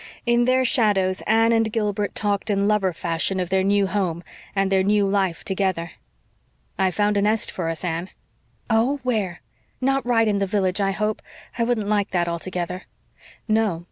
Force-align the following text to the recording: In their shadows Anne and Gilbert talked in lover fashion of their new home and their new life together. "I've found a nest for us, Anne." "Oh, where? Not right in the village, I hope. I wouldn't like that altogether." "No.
In 0.25 0.45
their 0.45 0.65
shadows 0.65 1.21
Anne 1.27 1.51
and 1.51 1.71
Gilbert 1.71 2.15
talked 2.15 2.49
in 2.49 2.67
lover 2.67 2.91
fashion 2.91 3.39
of 3.39 3.49
their 3.51 3.61
new 3.63 3.85
home 3.85 4.23
and 4.55 4.71
their 4.71 4.81
new 4.81 5.05
life 5.05 5.43
together. 5.43 5.91
"I've 6.75 6.95
found 6.95 7.17
a 7.17 7.21
nest 7.21 7.51
for 7.51 7.69
us, 7.69 7.83
Anne." 7.85 8.09
"Oh, 8.67 8.99
where? 9.03 9.41
Not 9.79 10.03
right 10.03 10.27
in 10.27 10.39
the 10.39 10.47
village, 10.47 10.81
I 10.81 10.89
hope. 10.89 11.21
I 11.55 11.63
wouldn't 11.63 11.85
like 11.87 12.09
that 12.09 12.27
altogether." 12.27 12.85
"No. 13.47 13.79